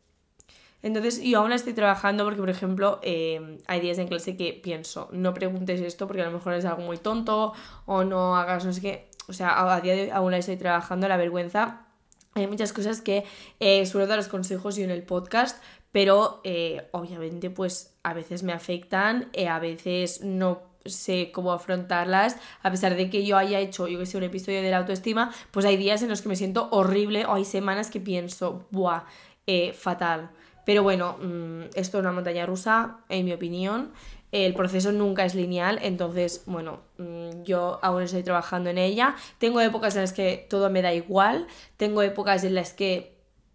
Entonces, 0.84 1.22
yo 1.22 1.40
aún 1.40 1.52
estoy 1.52 1.74
trabajando 1.74 2.24
porque, 2.24 2.40
por 2.40 2.50
ejemplo, 2.50 3.00
em, 3.04 3.60
hay 3.68 3.80
días 3.82 3.98
en 4.00 4.08
clase 4.08 4.36
que 4.36 4.54
pienso, 4.54 5.10
no 5.12 5.34
preguntes 5.34 5.80
esto 5.82 6.08
porque 6.08 6.24
a 6.24 6.26
lo 6.26 6.32
mejor 6.32 6.54
es 6.54 6.66
algo 6.66 6.82
muy 6.82 6.98
tonto 6.98 7.54
o 7.86 8.04
no 8.04 8.36
hagas 8.36 8.66
no 8.66 8.74
sé 8.74 8.82
qué. 8.82 9.10
O 9.28 9.34
sea, 9.34 9.74
a 9.74 9.82
día 9.82 9.94
de 9.94 10.04
hoy 10.04 10.10
aún 10.10 10.34
estoy 10.34 10.58
trabajando, 10.58 11.08
la 11.08 11.18
vergüenza. 11.18 11.86
Hay 12.34 12.48
muchas 12.48 12.74
cosas 12.74 13.02
que 13.02 13.26
eh, 13.60 13.86
suelo 13.86 14.08
dar 14.08 14.18
los 14.18 14.28
consejos 14.28 14.76
yo 14.76 14.84
en 14.84 14.92
el 14.92 15.04
podcast, 15.04 15.62
pero 15.92 16.42
eh, 16.44 16.88
obviamente 16.92 17.50
pues 17.50 17.96
a 18.04 18.14
veces 18.14 18.44
me 18.44 18.54
afectan, 18.54 19.30
eh, 19.34 19.50
a 19.50 19.60
veces 19.60 20.22
no 20.22 20.71
sé 20.86 21.32
cómo 21.32 21.52
afrontarlas, 21.52 22.38
a 22.64 22.72
pesar 22.72 22.96
de 22.96 23.10
que 23.10 23.26
yo 23.26 23.38
haya 23.38 23.60
hecho, 23.60 23.88
yo 23.88 24.00
que 24.00 24.06
sé, 24.06 24.18
un 24.18 24.24
episodio 24.24 24.62
de 24.62 24.72
la 24.72 24.78
autoestima, 24.78 25.32
pues 25.52 25.66
hay 25.66 25.78
días 25.78 26.02
en 26.02 26.10
los 26.10 26.22
que 26.22 26.30
me 26.30 26.36
siento 26.36 26.70
horrible 26.72 27.26
o 27.26 27.34
hay 27.34 27.46
semanas 27.46 27.90
que 27.90 28.00
pienso, 28.00 28.66
buah, 28.72 29.04
eh, 29.48 29.74
fatal. 29.74 30.32
Pero 30.66 30.84
bueno, 30.84 31.18
mm, 31.22 31.62
esto 31.76 31.98
es 31.98 32.02
una 32.02 32.12
montaña 32.12 32.46
rusa, 32.46 33.00
en 33.10 33.26
mi 33.26 33.34
opinión. 33.34 33.92
El 34.32 34.54
proceso 34.54 34.94
nunca 34.94 35.26
es 35.26 35.36
lineal, 35.36 35.80
entonces, 35.82 36.44
bueno, 36.46 36.80
mm, 36.98 37.44
yo 37.44 37.80
aún 37.82 38.04
estoy 38.04 38.24
trabajando 38.24 38.70
en 38.70 38.78
ella. 38.78 39.16
Tengo 39.40 39.60
épocas 39.60 39.96
en 39.96 40.02
las 40.02 40.14
que 40.14 40.48
todo 40.50 40.70
me 40.70 40.82
da 40.82 40.94
igual, 40.94 41.48
tengo 41.78 42.02
épocas 42.02 42.44
en 42.46 42.56
las 42.56 42.74
que 42.74 43.11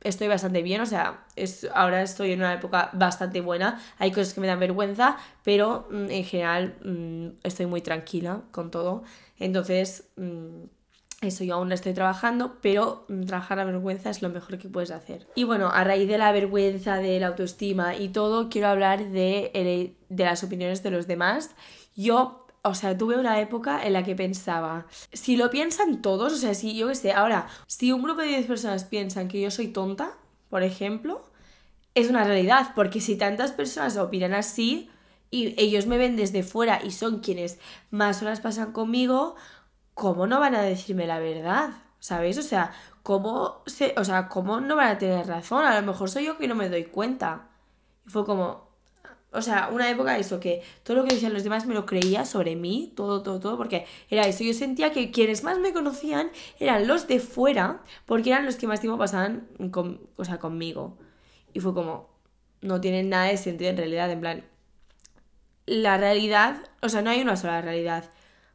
estoy 0.07 0.29
bastante 0.29 0.63
bien, 0.63 0.81
o 0.81 0.87
sea, 0.87 1.25
es, 1.35 1.67
ahora 1.75 2.03
estoy 2.03 2.33
en 2.33 2.41
una 2.41 2.55
época 2.55 2.91
bastante 2.93 3.41
buena, 3.41 3.81
hay 3.99 4.11
cosas 4.11 4.35
que 4.35 4.41
me 4.41 4.47
dan 4.47 4.61
vergüenza, 4.61 5.17
pero 5.43 5.89
mm, 5.91 6.11
en 6.11 6.25
general 6.25 6.77
mm, 6.85 7.27
estoy 7.43 7.67
muy 7.67 7.81
tranquila 7.81 8.43
con 8.53 8.71
todo, 8.71 9.03
entonces 9.39 10.09
mm, 10.17 10.65
eso 11.23 11.45
yo 11.45 11.55
aún 11.55 11.69
no 11.69 11.75
estoy 11.75 11.95
trabajando, 11.95 12.59
pero 12.61 13.07
trabajar 13.27 13.59
la 13.59 13.65
vergüenza 13.65 14.11
es 14.11 14.23
lo 14.23 14.29
mejor 14.29 14.59
que 14.59 14.69
puedes 14.69 14.91
hacer. 14.91 15.27
Y 15.35 15.45
bueno, 15.45 15.71
a 15.73 15.83
raíz 15.83 16.09
de 16.09 16.19
la 16.19 16.31
vergüenza, 16.31 16.97
de 16.97 17.19
la 17.19 17.29
autoestima 17.29 17.97
y 17.97 18.11
todo, 18.11 18.51
quiero 18.51 18.69
hablar 18.69 19.03
de, 19.11 19.97
de 20.09 20.25
las 20.25 20.45
opiniones 20.45 20.83
de 20.83 20.91
los 20.91 21.07
demás. 21.07 21.55
Yo 21.97 22.46
o 22.69 22.75
sea, 22.75 22.97
tuve 22.97 23.17
una 23.17 23.41
época 23.41 23.85
en 23.85 23.93
la 23.93 24.03
que 24.03 24.15
pensaba, 24.15 24.87
si 25.13 25.37
lo 25.37 25.51
piensan 25.51 26.03
todos, 26.03 26.33
o 26.33 26.37
sea, 26.37 26.55
si 26.55 26.77
yo 26.77 26.89
qué 26.89 26.95
sé, 26.95 27.13
ahora, 27.13 27.49
si 27.67 27.93
un 27.93 28.03
grupo 28.03 28.21
de 28.23 28.29
10 28.29 28.47
personas 28.47 28.85
piensan 28.85 29.29
que 29.29 29.41
yo 29.41 29.51
soy 29.51 29.69
tonta, 29.69 30.13
por 30.51 30.63
ejemplo, 30.63 31.25
es 31.95 32.11
una 32.11 32.25
realidad, 32.25 32.73
porque 32.75 33.01
si 33.01 33.17
tantas 33.17 33.53
personas 33.53 33.97
opinan 33.97 34.35
así 34.35 34.91
y 35.31 35.55
ellos 35.61 35.87
me 35.87 35.99
ven 35.99 36.17
desde 36.17 36.43
fuera 36.43 36.81
y 36.85 36.91
son 36.93 37.21
quienes 37.21 37.59
más 37.91 38.23
horas 38.23 38.41
pasan 38.41 38.73
conmigo, 38.73 39.37
¿cómo 39.95 40.27
no 40.27 40.41
van 40.41 40.55
a 40.55 40.63
decirme 40.63 41.07
la 41.07 41.19
verdad? 41.19 41.71
¿sabes? 42.07 42.39
O 42.39 42.43
sea, 42.43 42.73
¿cómo, 43.03 43.63
se, 43.67 43.95
o 43.97 44.05
sea, 44.05 44.29
¿cómo 44.29 44.61
no 44.61 44.77
van 44.77 44.89
a 44.89 44.99
tener 44.99 45.27
razón? 45.27 45.65
A 45.65 45.81
lo 45.81 45.87
mejor 45.87 46.11
soy 46.11 46.27
yo 46.27 46.39
que 46.39 46.49
no 46.49 46.55
me 46.55 46.69
doy 46.69 46.85
cuenta. 46.85 47.49
Y 48.07 48.11
fue 48.11 48.25
como, 48.25 48.66
o 49.33 49.43
sea, 49.43 49.69
una 49.73 49.91
época 49.91 50.19
eso, 50.19 50.41
que 50.41 50.63
todo 50.83 50.97
lo 50.97 51.05
que 51.05 51.15
decían 51.15 51.35
los 51.35 51.45
demás 51.45 51.67
me 51.67 51.75
lo 51.75 51.85
creía 51.85 52.25
sobre 52.25 52.57
mí, 52.57 52.93
todo, 52.97 53.23
todo, 53.23 53.41
todo, 53.41 53.57
porque 53.57 53.85
era 54.09 54.27
eso. 54.27 54.45
Yo 54.45 54.55
sentía 54.55 54.93
que 54.93 55.11
quienes 55.11 55.43
más 55.43 55.59
me 55.59 55.73
conocían 55.73 56.31
eran 56.59 56.87
los 56.87 57.07
de 57.07 57.21
fuera, 57.21 57.83
porque 58.07 58.31
eran 58.31 58.47
los 58.47 58.57
que 58.57 58.67
más 58.67 58.81
tiempo 58.81 58.99
pasaban 58.99 59.47
con, 59.71 60.01
o 60.17 60.25
sea, 60.25 60.39
conmigo. 60.39 60.97
Y 61.53 61.61
fue 61.61 61.75
como, 61.75 62.09
no 62.63 62.81
tienen 62.81 63.11
nada 63.11 63.27
de 63.27 63.37
sentido 63.37 63.71
en 63.71 63.77
realidad, 63.77 64.11
en 64.11 64.21
plan, 64.21 64.45
la 65.67 65.99
realidad, 65.99 66.59
o 66.81 66.89
sea, 66.89 67.03
no 67.03 67.11
hay 67.11 67.21
una 67.21 67.37
sola 67.37 67.61
realidad. 67.61 68.05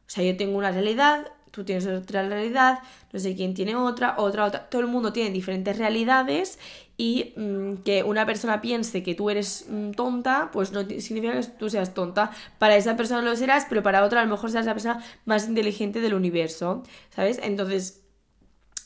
O 0.06 0.10
sea, 0.10 0.24
yo 0.24 0.36
tengo 0.36 0.58
una 0.58 0.72
realidad, 0.72 1.30
tú 1.50 1.64
tienes 1.64 1.86
otra 1.86 2.26
realidad, 2.26 2.80
no 3.12 3.20
sé 3.20 3.36
quién 3.36 3.54
tiene 3.54 3.76
otra, 3.76 4.16
otra, 4.18 4.46
otra. 4.46 4.68
Todo 4.68 4.80
el 4.80 4.88
mundo 4.88 5.12
tiene 5.12 5.30
diferentes 5.30 5.78
realidades 5.78 6.58
y 7.02 7.34
mm, 7.36 7.78
que 7.78 8.04
una 8.04 8.26
persona 8.26 8.60
piense 8.60 9.02
que 9.02 9.16
tú 9.16 9.28
eres 9.28 9.66
mm, 9.68 9.90
tonta, 9.90 10.50
pues 10.52 10.70
no 10.70 10.82
significa 10.82 11.32
que 11.32 11.44
tú 11.58 11.68
seas 11.68 11.94
tonta. 11.94 12.30
Para 12.60 12.76
esa 12.76 12.96
persona 12.96 13.22
lo 13.22 13.34
serás, 13.34 13.66
pero 13.68 13.82
para 13.82 14.04
otra 14.04 14.20
a 14.20 14.24
lo 14.24 14.30
mejor 14.30 14.50
serás 14.50 14.66
la 14.66 14.74
persona 14.74 15.02
más 15.24 15.48
inteligente 15.48 16.00
del 16.00 16.14
universo, 16.14 16.84
¿sabes? 17.10 17.40
Entonces, 17.42 18.04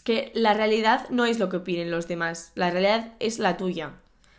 que 0.03 0.33
la 0.35 0.55
realidad 0.55 1.11
no 1.11 1.27
es 1.27 1.39
lo 1.39 1.51
que 1.51 1.59
opinen 1.59 1.91
los 1.91 2.09
demás, 2.09 2.53
la 2.55 2.71
realidad 2.71 3.13
es 3.21 3.39
la 3.39 3.59
tuya. 3.59 3.93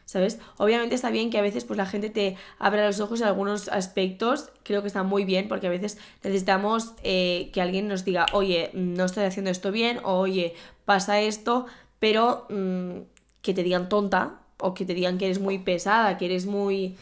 ¿sabes? 0.05 0.39
Obviamente 0.55 0.95
está 0.95 1.11
bien 1.11 1.29
que 1.29 1.37
a 1.37 1.41
veces 1.41 1.65
pues 1.65 1.77
la 1.77 1.85
gente 1.85 2.09
te 2.09 2.37
abra 2.59 2.87
los 2.87 3.01
ojos 3.01 3.19
en 3.19 3.27
algunos 3.27 3.67
aspectos, 3.67 4.49
creo 4.63 4.81
que 4.81 4.87
está 4.87 5.03
muy 5.03 5.25
bien 5.25 5.49
porque 5.49 5.67
a 5.67 5.69
veces 5.69 5.97
necesitamos 6.23 6.93
eh, 7.03 7.51
que 7.53 7.61
alguien 7.61 7.89
nos 7.89 8.05
diga, 8.05 8.25
oye, 8.31 8.71
no 8.73 9.03
estoy 9.03 9.25
haciendo 9.25 9.51
esto 9.51 9.69
bien, 9.69 9.99
o 10.05 10.13
oye, 10.19 10.55
pasa 10.85 11.19
esto, 11.19 11.65
pero 11.99 12.47
mm, 12.49 13.01
que 13.41 13.53
te 13.53 13.63
digan 13.63 13.89
tonta 13.89 14.39
o 14.59 14.73
que 14.73 14.85
te 14.85 14.93
digan 14.93 15.17
que 15.17 15.25
eres 15.25 15.39
muy 15.39 15.59
pesada, 15.59 16.17
que 16.17 16.25
eres 16.25 16.45
muy, 16.45 16.95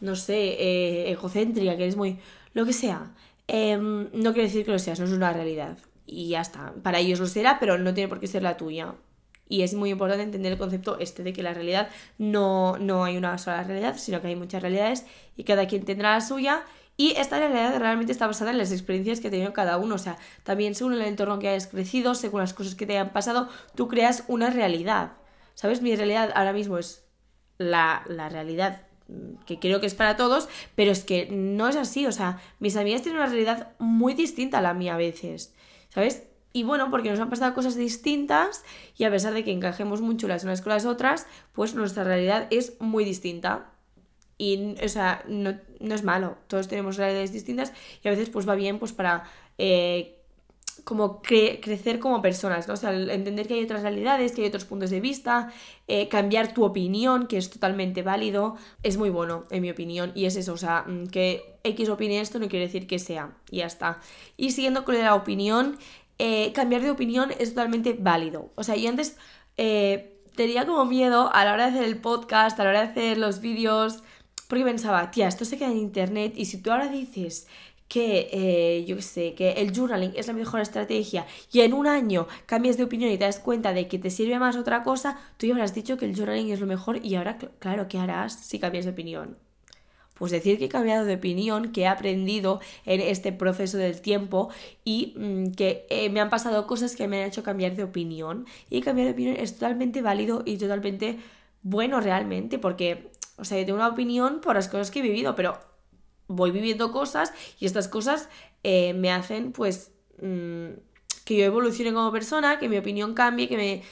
no 0.00 0.16
sé, 0.16 0.56
eh, 0.58 1.10
egocéntrica, 1.10 1.76
que 1.76 1.84
eres 1.84 1.96
muy... 1.96 2.18
lo 2.54 2.64
que 2.66 2.72
sea. 2.72 3.12
Em, 3.46 4.08
no 4.12 4.32
quiere 4.32 4.48
decir 4.48 4.64
que 4.64 4.72
lo 4.72 4.78
seas, 4.78 5.00
no 5.00 5.06
es 5.06 5.12
una 5.12 5.32
realidad. 5.32 5.78
Y 6.06 6.28
ya 6.28 6.40
está. 6.40 6.74
Para 6.82 6.98
ellos 6.98 7.20
lo 7.20 7.26
será, 7.26 7.58
pero 7.58 7.78
no 7.78 7.94
tiene 7.94 8.08
por 8.08 8.20
qué 8.20 8.26
ser 8.26 8.42
la 8.42 8.56
tuya. 8.56 8.94
Y 9.48 9.62
es 9.62 9.74
muy 9.74 9.90
importante 9.90 10.22
entender 10.22 10.52
el 10.52 10.58
concepto 10.58 10.98
este 10.98 11.22
de 11.22 11.32
que 11.32 11.42
la 11.42 11.54
realidad 11.54 11.88
no, 12.18 12.76
no 12.78 13.04
hay 13.04 13.16
una 13.16 13.38
sola 13.38 13.64
realidad, 13.64 13.96
sino 13.96 14.20
que 14.20 14.28
hay 14.28 14.36
muchas 14.36 14.60
realidades 14.60 15.06
y 15.36 15.44
cada 15.44 15.66
quien 15.66 15.84
tendrá 15.84 16.12
la 16.12 16.20
suya. 16.20 16.64
Y 16.98 17.12
esta 17.16 17.38
realidad 17.38 17.78
realmente 17.78 18.12
está 18.12 18.26
basada 18.26 18.50
en 18.50 18.58
las 18.58 18.72
experiencias 18.72 19.20
que 19.20 19.28
ha 19.28 19.30
tenido 19.30 19.52
cada 19.52 19.78
uno. 19.78 19.94
O 19.94 19.98
sea, 19.98 20.18
también 20.42 20.74
según 20.74 20.94
el 20.94 21.02
entorno 21.02 21.38
que 21.38 21.48
hayas 21.48 21.68
crecido, 21.68 22.14
según 22.14 22.40
las 22.40 22.52
cosas 22.52 22.74
que 22.74 22.86
te 22.86 22.94
hayan 22.94 23.12
pasado, 23.12 23.48
tú 23.74 23.88
creas 23.88 24.24
una 24.28 24.50
realidad. 24.50 25.12
¿Sabes? 25.58 25.82
Mi 25.82 25.96
realidad 25.96 26.30
ahora 26.36 26.52
mismo 26.52 26.78
es 26.78 27.04
la, 27.58 28.04
la 28.06 28.28
realidad 28.28 28.82
que 29.44 29.58
creo 29.58 29.80
que 29.80 29.88
es 29.88 29.94
para 29.96 30.16
todos, 30.16 30.48
pero 30.76 30.92
es 30.92 31.02
que 31.02 31.26
no 31.32 31.66
es 31.66 31.74
así. 31.74 32.06
O 32.06 32.12
sea, 32.12 32.40
mis 32.60 32.76
amigas 32.76 33.02
tienen 33.02 33.20
una 33.20 33.28
realidad 33.28 33.72
muy 33.80 34.14
distinta 34.14 34.58
a 34.58 34.62
la 34.62 34.72
mía 34.72 34.94
a 34.94 34.98
veces. 34.98 35.52
¿Sabes? 35.88 36.28
Y 36.52 36.62
bueno, 36.62 36.92
porque 36.92 37.10
nos 37.10 37.18
han 37.18 37.28
pasado 37.28 37.54
cosas 37.54 37.74
distintas 37.74 38.64
y 38.96 39.02
a 39.02 39.10
pesar 39.10 39.34
de 39.34 39.42
que 39.42 39.50
encajemos 39.50 40.00
mucho 40.00 40.28
las 40.28 40.44
unas 40.44 40.62
con 40.62 40.72
las 40.72 40.86
otras, 40.86 41.26
pues 41.52 41.74
nuestra 41.74 42.04
realidad 42.04 42.46
es 42.50 42.80
muy 42.80 43.04
distinta. 43.04 43.72
Y, 44.38 44.76
o 44.80 44.88
sea, 44.88 45.24
no, 45.26 45.58
es 45.80 46.04
malo. 46.04 46.38
Todos 46.46 46.68
tenemos 46.68 46.98
realidades 46.98 47.32
distintas 47.32 47.72
y 48.04 48.06
a 48.06 48.12
veces 48.12 48.30
pues 48.30 48.48
va 48.48 48.54
bien 48.54 48.78
pues 48.78 48.92
para 48.92 49.24
eh, 49.58 50.17
como 50.88 51.20
crecer 51.20 51.98
como 51.98 52.22
personas, 52.22 52.66
¿no? 52.66 52.72
O 52.72 52.76
sea, 52.78 52.94
entender 52.94 53.46
que 53.46 53.52
hay 53.52 53.62
otras 53.62 53.82
realidades, 53.82 54.32
que 54.32 54.40
hay 54.40 54.48
otros 54.48 54.64
puntos 54.64 54.88
de 54.88 55.00
vista, 55.00 55.52
eh, 55.86 56.08
cambiar 56.08 56.54
tu 56.54 56.64
opinión, 56.64 57.26
que 57.26 57.36
es 57.36 57.50
totalmente 57.50 58.00
válido, 58.00 58.56
es 58.82 58.96
muy 58.96 59.10
bueno, 59.10 59.44
en 59.50 59.60
mi 59.60 59.70
opinión. 59.70 60.12
Y 60.14 60.24
es 60.24 60.36
eso, 60.36 60.54
o 60.54 60.56
sea, 60.56 60.84
mm, 60.86 61.08
que 61.08 61.58
X 61.62 61.90
opine 61.90 62.22
esto 62.22 62.38
no 62.38 62.48
quiere 62.48 62.64
decir 62.64 62.86
que 62.86 62.98
sea, 62.98 63.36
y 63.50 63.58
ya 63.58 63.66
está. 63.66 64.00
Y 64.38 64.52
siguiendo 64.52 64.86
con 64.86 64.98
la 64.98 65.14
opinión, 65.14 65.76
eh, 66.18 66.52
cambiar 66.54 66.80
de 66.80 66.90
opinión 66.90 67.32
es 67.38 67.50
totalmente 67.50 67.92
válido. 67.92 68.50
O 68.54 68.64
sea, 68.64 68.74
yo 68.74 68.88
antes 68.88 69.18
eh, 69.58 70.22
tenía 70.36 70.64
como 70.64 70.86
miedo 70.86 71.30
a 71.34 71.44
la 71.44 71.52
hora 71.52 71.64
de 71.66 71.72
hacer 71.72 71.84
el 71.84 71.98
podcast, 71.98 72.58
a 72.60 72.64
la 72.64 72.70
hora 72.70 72.80
de 72.80 72.88
hacer 72.88 73.18
los 73.18 73.42
vídeos, 73.42 74.02
porque 74.48 74.64
pensaba, 74.64 75.10
tía, 75.10 75.28
esto 75.28 75.44
se 75.44 75.58
queda 75.58 75.70
en 75.70 75.76
internet 75.76 76.32
y 76.34 76.46
si 76.46 76.62
tú 76.62 76.72
ahora 76.72 76.88
dices 76.88 77.46
que, 77.88 78.28
eh, 78.32 78.84
yo 78.86 78.96
qué 78.96 79.02
sé, 79.02 79.34
que 79.34 79.52
el 79.52 79.72
journaling 79.74 80.12
es 80.14 80.26
la 80.26 80.34
mejor 80.34 80.60
estrategia 80.60 81.26
y 81.52 81.60
en 81.60 81.72
un 81.72 81.86
año 81.86 82.28
cambias 82.46 82.76
de 82.76 82.84
opinión 82.84 83.10
y 83.10 83.18
te 83.18 83.24
das 83.24 83.40
cuenta 83.40 83.72
de 83.72 83.88
que 83.88 83.98
te 83.98 84.10
sirve 84.10 84.38
más 84.38 84.56
otra 84.56 84.82
cosa, 84.82 85.18
tú 85.38 85.46
ya 85.46 85.54
habrás 85.54 85.74
dicho 85.74 85.96
que 85.96 86.04
el 86.04 86.14
journaling 86.14 86.50
es 86.50 86.60
lo 86.60 86.66
mejor 86.66 87.04
y 87.04 87.14
ahora, 87.14 87.38
claro, 87.58 87.88
¿qué 87.88 87.98
harás 87.98 88.34
si 88.34 88.58
cambias 88.58 88.84
de 88.84 88.92
opinión? 88.92 89.36
Pues 90.18 90.32
decir 90.32 90.58
que 90.58 90.64
he 90.66 90.68
cambiado 90.68 91.04
de 91.04 91.14
opinión, 91.14 91.70
que 91.72 91.82
he 91.82 91.86
aprendido 91.86 92.60
en 92.84 93.00
este 93.00 93.32
proceso 93.32 93.78
del 93.78 94.00
tiempo 94.00 94.50
y 94.84 95.14
mm, 95.16 95.52
que 95.52 95.86
eh, 95.90 96.10
me 96.10 96.20
han 96.20 96.28
pasado 96.28 96.66
cosas 96.66 96.96
que 96.96 97.06
me 97.06 97.22
han 97.22 97.28
hecho 97.28 97.44
cambiar 97.44 97.76
de 97.76 97.84
opinión. 97.84 98.44
Y 98.68 98.80
cambiar 98.80 99.06
de 99.06 99.12
opinión 99.12 99.36
es 99.36 99.54
totalmente 99.54 100.02
válido 100.02 100.42
y 100.44 100.58
totalmente 100.58 101.18
bueno 101.62 102.00
realmente, 102.00 102.58
porque, 102.58 103.12
o 103.36 103.44
sea, 103.44 103.58
yo 103.60 103.66
tengo 103.66 103.78
una 103.78 103.88
opinión 103.88 104.40
por 104.40 104.56
las 104.56 104.68
cosas 104.68 104.90
que 104.90 104.98
he 104.98 105.02
vivido, 105.02 105.36
pero 105.36 105.58
voy 106.28 106.50
viviendo 106.50 106.92
cosas 106.92 107.32
y 107.58 107.66
estas 107.66 107.88
cosas 107.88 108.28
eh, 108.62 108.94
me 108.94 109.10
hacen, 109.10 109.52
pues, 109.52 109.92
mm, 110.22 110.68
que 111.24 111.36
yo 111.36 111.44
evolucione 111.44 111.92
como 111.92 112.12
persona, 112.12 112.58
que 112.58 112.68
mi 112.68 112.78
opinión 112.78 113.14
cambie, 113.14 113.48
que 113.48 113.56
me... 113.56 113.82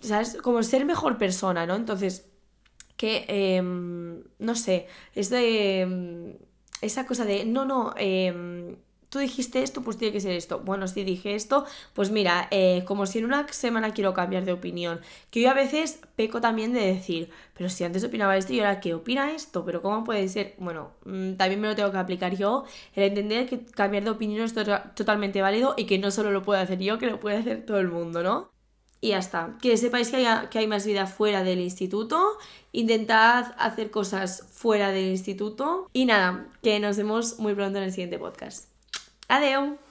¿Sabes? 0.00 0.36
Como 0.42 0.62
ser 0.62 0.84
mejor 0.84 1.18
persona, 1.18 1.66
¿no? 1.66 1.76
Entonces 1.76 2.26
que, 2.96 3.24
em, 3.28 4.22
no 4.38 4.54
sé, 4.54 4.86
es 5.14 5.30
de 5.30 5.80
em, 5.80 6.36
esa 6.80 7.06
cosa 7.06 7.24
de, 7.24 7.44
no, 7.44 7.64
no, 7.64 7.94
em, 7.96 8.76
tú 9.14 9.20
dijiste 9.20 9.62
esto, 9.62 9.82
pues 9.82 9.96
tiene 9.96 10.12
que 10.12 10.20
ser 10.20 10.32
esto. 10.32 10.58
Bueno, 10.58 10.88
si 10.88 11.04
dije 11.04 11.36
esto, 11.36 11.64
pues 11.92 12.10
mira, 12.10 12.48
eh, 12.50 12.82
como 12.84 13.06
si 13.06 13.20
en 13.20 13.26
una 13.26 13.46
semana 13.52 13.94
quiero 13.94 14.12
cambiar 14.12 14.44
de 14.44 14.52
opinión. 14.52 15.00
Que 15.30 15.40
yo 15.40 15.50
a 15.50 15.54
veces 15.54 16.00
peco 16.16 16.40
también 16.40 16.72
de 16.72 16.80
decir, 16.80 17.30
pero 17.56 17.70
si 17.70 17.84
antes 17.84 18.02
opinaba 18.02 18.36
esto 18.36 18.52
y 18.52 18.58
ahora 18.58 18.80
qué 18.80 18.92
opina 18.92 19.30
esto, 19.32 19.64
pero 19.64 19.82
¿cómo 19.82 20.02
puede 20.02 20.26
ser? 20.28 20.56
Bueno, 20.58 20.90
mm, 21.04 21.34
también 21.34 21.60
me 21.60 21.68
lo 21.68 21.76
tengo 21.76 21.92
que 21.92 21.98
aplicar 21.98 22.36
yo, 22.36 22.64
el 22.94 23.04
entender 23.04 23.48
que 23.48 23.64
cambiar 23.64 24.02
de 24.02 24.10
opinión 24.10 24.44
es 24.44 24.52
totalmente 24.96 25.40
válido 25.40 25.74
y 25.76 25.84
que 25.86 26.00
no 26.00 26.10
solo 26.10 26.32
lo 26.32 26.42
puedo 26.42 26.60
hacer 26.60 26.80
yo, 26.80 26.98
que 26.98 27.06
lo 27.06 27.20
puede 27.20 27.36
hacer 27.36 27.64
todo 27.64 27.78
el 27.78 27.88
mundo, 27.88 28.24
¿no? 28.24 28.50
Y 29.00 29.10
ya 29.10 29.18
está. 29.18 29.56
Que 29.62 29.76
sepáis 29.76 30.10
que 30.10 30.16
hay, 30.16 30.48
que 30.48 30.58
hay 30.58 30.66
más 30.66 30.84
vida 30.86 31.06
fuera 31.06 31.44
del 31.44 31.60
instituto. 31.60 32.36
Intentad 32.72 33.54
hacer 33.58 33.92
cosas 33.92 34.44
fuera 34.50 34.90
del 34.90 35.10
instituto. 35.10 35.88
Y 35.92 36.06
nada, 36.06 36.48
que 36.62 36.80
nos 36.80 36.96
vemos 36.96 37.38
muy 37.38 37.54
pronto 37.54 37.78
en 37.78 37.84
el 37.84 37.92
siguiente 37.92 38.18
podcast. 38.18 38.73
Adiós. 39.28 39.83